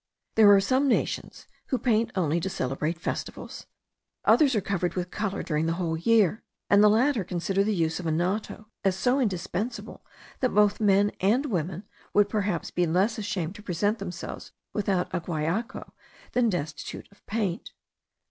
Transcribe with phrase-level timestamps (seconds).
[0.33, 3.67] There are some nations who paint only to celebrate festivals;
[4.25, 7.99] others are covered with colour during the whole year: and the latter consider the use
[7.99, 10.03] of anato as so indispensable,
[10.39, 11.83] that both men and women
[12.15, 15.91] would perhaps be less ashamed to present themselves without a guayaco*
[16.31, 17.69] than destitute of paint.